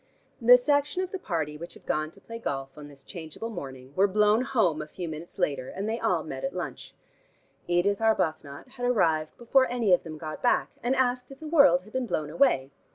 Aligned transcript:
The 0.41 0.57
section 0.57 1.03
of 1.03 1.11
the 1.11 1.19
party 1.19 1.57
which 1.57 1.75
had 1.75 1.85
gone 1.85 2.09
to 2.09 2.19
play 2.21 2.39
golf 2.39 2.75
on 2.75 2.87
this 2.87 3.03
changeable 3.03 3.51
morning, 3.51 3.93
were 3.95 4.07
blown 4.07 4.41
home 4.41 4.81
a 4.81 4.87
few 4.87 5.07
minutes 5.07 5.37
later, 5.37 5.69
and 5.69 5.87
they 5.87 5.99
all 5.99 6.23
met 6.23 6.43
at 6.43 6.55
lunch. 6.55 6.95
Edith 7.67 8.01
Arbuthnot 8.01 8.67
had 8.67 8.85
arrived 8.87 9.37
before 9.37 9.67
any 9.67 9.93
of 9.93 10.01
them 10.01 10.17
got 10.17 10.41
back, 10.41 10.71
and 10.81 10.95
asked 10.95 11.29
if 11.29 11.39
the 11.39 11.45
world 11.45 11.83
had 11.83 11.93
been 11.93 12.07
blown 12.07 12.31
away. 12.31 12.71